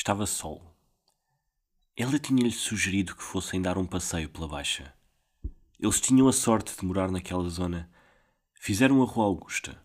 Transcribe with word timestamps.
Estava 0.00 0.24
sol. 0.24 0.62
Ela 1.94 2.18
tinha-lhe 2.18 2.50
sugerido 2.50 3.14
que 3.14 3.22
fossem 3.22 3.60
dar 3.60 3.76
um 3.76 3.84
passeio 3.84 4.30
pela 4.30 4.48
Baixa. 4.48 4.94
Eles 5.78 6.00
tinham 6.00 6.26
a 6.26 6.32
sorte 6.32 6.74
de 6.74 6.86
morar 6.86 7.10
naquela 7.10 7.46
zona. 7.50 7.86
Fizeram 8.54 9.02
a 9.02 9.04
Rua 9.04 9.26
Augusta. 9.26 9.78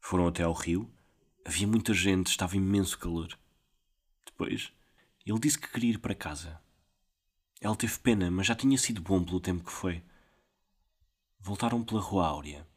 Foram 0.00 0.28
até 0.28 0.42
ao 0.42 0.52
rio. 0.52 0.92
Havia 1.46 1.66
muita 1.66 1.94
gente, 1.94 2.26
estava 2.26 2.58
imenso 2.58 2.98
calor. 2.98 3.38
Depois, 4.26 4.70
ele 5.24 5.38
disse 5.38 5.58
que 5.58 5.72
queria 5.72 5.92
ir 5.92 5.98
para 5.98 6.14
casa. 6.14 6.60
Ela 7.58 7.74
teve 7.74 7.98
pena, 8.00 8.30
mas 8.30 8.48
já 8.48 8.54
tinha 8.54 8.76
sido 8.76 9.00
bom 9.00 9.24
pelo 9.24 9.40
tempo 9.40 9.64
que 9.64 9.72
foi. 9.72 10.04
Voltaram 11.40 11.82
pela 11.82 12.02
Rua 12.02 12.26
Áurea. 12.26 12.68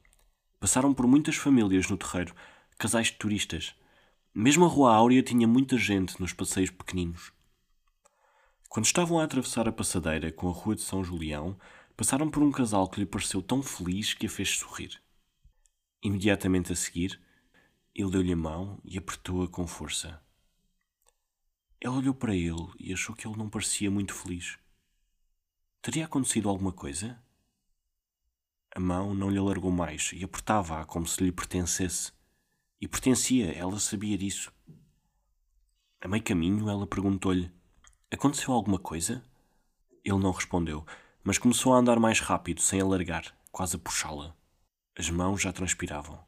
Passaram 0.57 0.93
por 0.93 1.05
muitas 1.05 1.35
famílias 1.35 1.89
no 1.89 1.97
terreiro, 1.97 2.33
casais 2.77 3.07
de 3.07 3.17
turistas. 3.17 3.75
Mesmo 4.33 4.63
a 4.63 4.67
Rua 4.69 4.95
Áurea 4.95 5.21
tinha 5.21 5.45
muita 5.45 5.77
gente 5.77 6.17
nos 6.21 6.31
passeios 6.31 6.69
pequeninos. 6.69 7.33
Quando 8.69 8.85
estavam 8.85 9.19
a 9.19 9.25
atravessar 9.25 9.67
a 9.67 9.73
passadeira 9.73 10.31
com 10.31 10.47
a 10.47 10.53
Rua 10.53 10.75
de 10.75 10.81
São 10.81 11.03
Julião, 11.03 11.59
passaram 11.97 12.29
por 12.29 12.41
um 12.41 12.49
casal 12.49 12.87
que 12.89 13.01
lhe 13.01 13.05
pareceu 13.05 13.41
tão 13.41 13.61
feliz 13.61 14.13
que 14.13 14.27
a 14.27 14.29
fez 14.29 14.51
sorrir. 14.51 15.01
Imediatamente 16.01 16.71
a 16.71 16.75
seguir, 16.77 17.19
ele 17.93 18.09
deu-lhe 18.09 18.31
a 18.31 18.37
mão 18.37 18.79
e 18.85 18.97
apertou-a 18.97 19.49
com 19.49 19.67
força. 19.67 20.23
Ela 21.81 21.97
olhou 21.97 22.13
para 22.13 22.33
ele 22.33 22.71
e 22.79 22.93
achou 22.93 23.13
que 23.13 23.27
ele 23.27 23.37
não 23.37 23.49
parecia 23.49 23.91
muito 23.91 24.13
feliz. 24.13 24.57
Teria 25.81 26.05
acontecido 26.05 26.47
alguma 26.47 26.71
coisa? 26.71 27.21
A 28.73 28.79
mão 28.79 29.13
não 29.13 29.29
lhe 29.29 29.37
alargou 29.37 29.71
mais 29.71 30.11
e 30.13 30.23
apertava-a 30.23 30.85
como 30.85 31.05
se 31.05 31.21
lhe 31.21 31.33
pertencesse. 31.33 32.13
E 32.81 32.87
pertencia, 32.87 33.51
ela 33.55 33.79
sabia 33.79 34.17
disso. 34.17 34.51
A 36.01 36.07
meio 36.07 36.23
caminho, 36.23 36.67
ela 36.67 36.87
perguntou-lhe: 36.87 37.51
Aconteceu 38.11 38.55
alguma 38.55 38.79
coisa? 38.79 39.23
Ele 40.03 40.17
não 40.17 40.31
respondeu, 40.31 40.83
mas 41.23 41.37
começou 41.37 41.75
a 41.75 41.77
andar 41.77 41.99
mais 41.99 42.19
rápido, 42.19 42.59
sem 42.59 42.81
alargar, 42.81 43.37
quase 43.51 43.75
a 43.75 43.79
puxá-la. 43.79 44.35
As 44.97 45.11
mãos 45.11 45.39
já 45.39 45.53
transpiravam. 45.53 46.19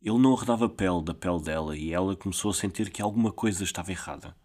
Ele 0.00 0.18
não 0.18 0.36
arredava 0.36 0.68
pele 0.68 1.02
da 1.02 1.12
pele 1.14 1.42
dela 1.42 1.76
e 1.76 1.92
ela 1.92 2.14
começou 2.14 2.52
a 2.52 2.54
sentir 2.54 2.88
que 2.88 3.02
alguma 3.02 3.32
coisa 3.32 3.64
estava 3.64 3.90
errada. 3.90 4.36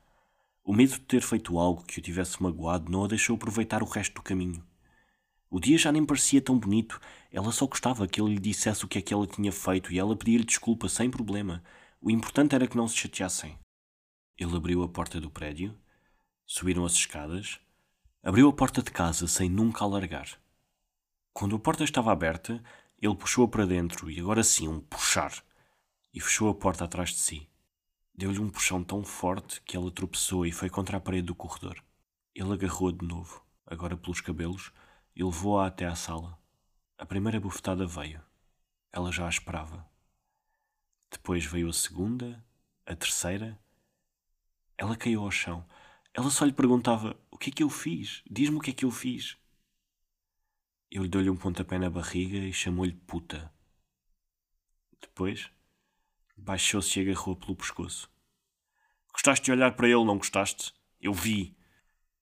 O 0.63 0.73
medo 0.73 0.93
de 0.93 1.01
ter 1.01 1.21
feito 1.21 1.59
algo 1.59 1.83
que 1.83 1.99
o 1.99 2.01
tivesse 2.01 2.41
magoado 2.41 2.91
não 2.91 3.05
a 3.05 3.07
deixou 3.07 3.35
aproveitar 3.35 3.83
o 3.83 3.87
resto 3.87 4.15
do 4.15 4.23
caminho. 4.23 4.66
O 5.49 5.59
dia 5.59 5.77
já 5.77 5.91
nem 5.91 6.05
parecia 6.05 6.41
tão 6.41 6.59
bonito. 6.59 6.99
Ela 7.31 7.51
só 7.51 7.65
gostava 7.65 8.07
que 8.07 8.21
ele 8.21 8.33
lhe 8.33 8.39
dissesse 8.39 8.83
o 8.83 8.87
que 8.87 8.97
é 8.97 9.01
que 9.01 9.13
ela 9.13 9.25
tinha 9.25 9.51
feito 9.51 9.93
e 9.93 9.99
ela 9.99 10.15
pedia-lhe 10.15 10.43
desculpa 10.43 10.89
sem 10.89 11.09
problema. 11.09 11.63
O 12.01 12.11
importante 12.11 12.53
era 12.53 12.67
que 12.67 12.77
não 12.77 12.87
se 12.87 12.97
chateassem. 12.97 13.57
Ele 14.37 14.55
abriu 14.55 14.83
a 14.83 14.89
porta 14.89 15.19
do 15.19 15.31
prédio, 15.31 15.75
subiram 16.45 16.85
as 16.85 16.93
escadas, 16.93 17.59
abriu 18.21 18.47
a 18.49 18.53
porta 18.53 18.83
de 18.83 18.91
casa 18.91 19.27
sem 19.27 19.49
nunca 19.49 19.83
alargar. 19.83 20.39
Quando 21.33 21.55
a 21.55 21.59
porta 21.59 21.83
estava 21.83 22.11
aberta, 22.11 22.63
ele 22.99 23.15
puxou-a 23.15 23.47
para 23.47 23.65
dentro 23.65 24.09
e 24.11 24.19
agora 24.19 24.43
sim 24.43 24.67
um 24.67 24.79
puxar 24.79 25.43
e 26.13 26.19
fechou 26.19 26.49
a 26.49 26.55
porta 26.55 26.83
atrás 26.83 27.09
de 27.11 27.19
si. 27.19 27.47
Deu-lhe 28.15 28.39
um 28.39 28.49
puxão 28.49 28.83
tão 28.83 29.03
forte 29.03 29.61
que 29.61 29.77
ela 29.77 29.91
tropeçou 29.91 30.45
e 30.45 30.51
foi 30.51 30.69
contra 30.69 30.97
a 30.97 30.99
parede 30.99 31.27
do 31.27 31.35
corredor. 31.35 31.83
Ele 32.33 32.53
agarrou-a 32.53 32.91
de 32.91 33.05
novo, 33.05 33.43
agora 33.65 33.95
pelos 33.95 34.19
cabelos, 34.21 34.71
e 35.17 35.23
levou-a 35.23 35.65
até 35.65 35.87
à 35.87 35.95
sala. 35.95 36.37
A 36.95 37.03
primeira 37.03 37.39
bufetada 37.39 37.87
veio. 37.87 38.21
Ela 38.91 39.11
já 39.11 39.25
a 39.25 39.29
esperava. 39.29 39.83
Depois 41.09 41.43
veio 41.43 41.69
a 41.69 41.73
segunda, 41.73 42.45
a 42.85 42.95
terceira. 42.95 43.59
Ela 44.77 44.95
caiu 44.95 45.23
ao 45.23 45.31
chão. 45.31 45.67
Ela 46.13 46.29
só 46.29 46.45
lhe 46.45 46.53
perguntava: 46.53 47.19
O 47.31 47.37
que 47.37 47.49
é 47.49 47.53
que 47.53 47.63
eu 47.63 47.69
fiz? 47.69 48.21
Diz-me 48.29 48.57
o 48.57 48.59
que 48.59 48.69
é 48.69 48.73
que 48.73 48.85
eu 48.85 48.91
fiz. 48.91 49.35
Ele 50.91 51.07
deu-lhe 51.07 51.31
um 51.31 51.35
pontapé 51.35 51.79
na 51.79 51.89
barriga 51.89 52.37
e 52.37 52.53
chamou-lhe 52.53 52.93
puta. 52.93 53.51
Depois, 55.01 55.49
baixou-se 56.37 56.99
e 56.99 57.01
agarrou 57.01 57.35
pelo 57.35 57.55
pescoço. 57.55 58.07
Gostaste 59.11 59.45
de 59.45 59.51
olhar 59.51 59.75
para 59.75 59.87
ele, 59.87 60.05
não 60.05 60.19
gostaste? 60.19 60.75
Eu 61.01 61.11
vi. 61.11 61.57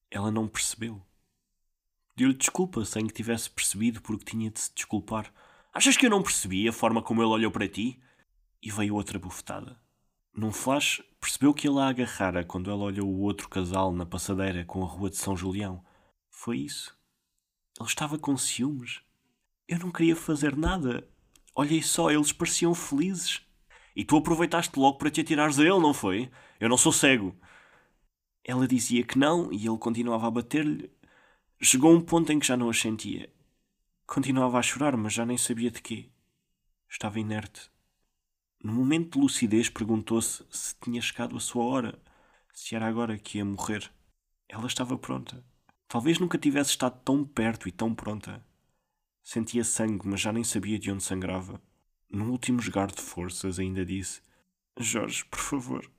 Ela 0.10 0.32
não 0.32 0.48
percebeu. 0.48 1.06
Pediu-lhe 2.16 2.38
desculpa 2.38 2.86
sem 2.86 3.06
que 3.06 3.14
tivesse 3.14 3.50
percebido 3.50 4.02
porque 4.02 4.24
tinha 4.24 4.50
de 4.50 4.60
se 4.62 4.74
desculpar. 4.74 5.34
Achas 5.74 5.98
que 5.98 6.06
eu 6.06 6.10
não 6.10 6.24
percebi 6.24 6.66
a 6.66 6.72
forma 6.72 7.02
como 7.02 7.22
ele 7.22 7.30
olhou 7.30 7.52
para 7.52 7.68
ti? 7.68 8.00
E 8.64 8.72
veio 8.72 8.96
outra 8.96 9.20
bufetada. 9.20 9.78
Num 10.34 10.52
flash, 10.52 11.04
percebeu 11.20 11.54
que 11.54 11.68
ele 11.68 11.80
a 11.80 11.90
agarrara 11.90 12.46
quando 12.46 12.72
ela 12.72 12.86
olhou 12.86 13.06
o 13.06 13.20
outro 13.20 13.50
casal 13.50 13.92
na 13.92 14.06
passadeira 14.06 14.64
com 14.64 14.82
a 14.82 14.88
rua 14.88 15.10
de 15.10 15.18
São 15.18 15.36
Julião. 15.36 15.84
Foi 16.30 16.60
isso. 16.60 16.98
Ele 17.78 17.90
estava 17.90 18.18
com 18.18 18.38
ciúmes. 18.38 19.02
Eu 19.68 19.80
não 19.80 19.92
queria 19.92 20.16
fazer 20.16 20.56
nada. 20.56 21.06
Olhei 21.54 21.82
só, 21.82 22.10
eles 22.10 22.32
pareciam 22.32 22.74
felizes. 22.74 23.42
E 23.94 24.06
tu 24.06 24.16
aproveitaste 24.16 24.80
logo 24.80 24.98
para 24.98 25.12
te 25.12 25.20
atirares 25.20 25.60
a 25.60 25.64
ele, 25.64 25.80
não 25.80 25.94
foi? 25.94 26.32
Eu 26.62 26.70
não 26.70 26.78
sou 26.78 26.94
cego. 26.94 27.38
Ela 28.42 28.68
dizia 28.68 29.04
que 29.04 29.18
não 29.18 29.52
e 29.52 29.68
ele 29.68 29.78
continuava 29.78 30.28
a 30.28 30.32
bater-lhe. 30.32 30.90
Chegou 31.62 31.94
um 31.94 32.02
ponto 32.02 32.32
em 32.32 32.40
que 32.40 32.46
já 32.46 32.58
não 32.58 32.70
as 32.70 32.80
sentia. 32.80 33.34
Continuava 34.06 34.60
a 34.60 34.62
chorar, 34.62 34.96
mas 34.98 35.14
já 35.14 35.26
nem 35.26 35.38
sabia 35.38 35.72
de 35.72 35.82
quê. 35.82 36.10
Estava 36.90 37.20
inerte. 37.20 37.72
No 38.62 38.74
momento 38.74 39.14
de 39.14 39.20
lucidez, 39.20 39.70
perguntou-se 39.70 40.44
se 40.52 40.76
tinha 40.82 41.02
chegado 41.02 41.36
a 41.36 41.40
sua 41.40 41.64
hora, 41.64 42.00
se 42.54 42.76
era 42.76 42.88
agora 42.88 43.18
que 43.18 43.38
ia 43.38 43.46
morrer. 43.46 43.90
Ela 44.50 44.68
estava 44.68 44.98
pronta. 44.98 45.44
Talvez 45.88 46.20
nunca 46.20 46.38
tivesse 46.38 46.72
estado 46.72 47.00
tão 47.04 47.24
perto 47.24 47.70
e 47.70 47.72
tão 47.72 47.96
pronta. 47.96 48.46
Sentia 49.24 49.64
sangue, 49.64 50.08
mas 50.08 50.20
já 50.22 50.34
nem 50.34 50.44
sabia 50.44 50.78
de 50.78 50.92
onde 50.92 51.04
sangrava. 51.04 51.62
Num 52.10 52.32
último 52.32 52.60
esgar 52.60 52.92
de 52.92 53.02
forças, 53.02 53.60
ainda 53.60 53.86
disse: 53.86 54.22
Jorge, 54.78 55.24
por 55.26 55.40
favor. 55.40 55.90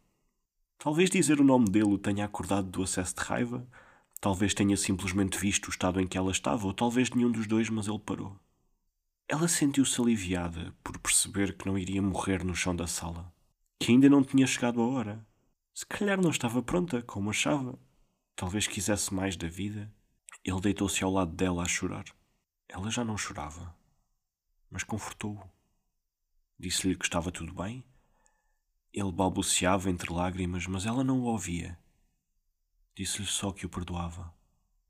Talvez 0.79 1.11
dizer 1.11 1.41
o 1.41 1.45
nome 1.45 1.71
dele 1.71 1.95
o 1.95 1.99
tenha 1.99 2.25
acordado 2.25 2.69
do 2.69 2.83
acesso 2.83 3.15
de 3.15 3.23
raiva, 3.23 3.67
Talvez 4.27 4.53
tenha 4.53 4.77
simplesmente 4.77 5.39
visto 5.39 5.69
o 5.69 5.71
estado 5.71 6.01
em 6.01 6.07
que 6.09 6.19
ela 6.19 6.33
estava, 6.33 6.67
ou 6.67 6.75
talvez 6.75 7.11
nenhum 7.11 7.31
dos 7.31 7.47
dois, 7.47 7.71
mas 7.71 7.87
ele 7.87 8.01
parou. 8.01 8.37
Ela 9.29 9.47
sentiu-se 9.47 10.01
aliviada 10.01 10.75
por 10.83 10.99
perceber 10.99 11.57
que 11.57 11.65
não 11.65 11.79
iria 11.79 12.03
morrer 12.03 12.43
no 12.43 12.53
chão 12.53 12.75
da 12.75 12.89
sala, 12.89 13.33
que 13.79 13.93
ainda 13.93 14.09
não 14.09 14.25
tinha 14.25 14.45
chegado 14.45 14.83
a 14.83 14.85
hora. 14.89 15.25
Se 15.73 15.87
calhar 15.87 16.21
não 16.21 16.31
estava 16.31 16.61
pronta, 16.61 17.03
como 17.03 17.31
achava. 17.31 17.79
Talvez 18.35 18.67
quisesse 18.67 19.15
mais 19.15 19.37
da 19.37 19.47
vida. 19.47 19.95
Ele 20.43 20.61
deitou-se 20.61 21.05
ao 21.05 21.13
lado 21.13 21.31
dela 21.31 21.63
a 21.63 21.69
chorar. 21.69 22.07
Ela 22.69 22.91
já 22.91 23.05
não 23.05 23.17
chorava, 23.17 23.77
mas 24.69 24.83
confortou-o. 24.83 25.49
Disse-lhe 26.59 26.97
que 26.97 27.05
estava 27.05 27.31
tudo 27.31 27.55
bem. 27.55 27.85
Ele 28.93 29.13
balbuciava 29.13 29.89
entre 29.89 30.13
lágrimas, 30.13 30.67
mas 30.67 30.85
ela 30.85 31.05
não 31.05 31.21
o 31.21 31.27
ouvia. 31.27 31.79
Disse-lhe 32.97 33.27
só 33.27 33.53
que 33.53 33.67
o 33.67 33.69
perdoava. 33.69 34.36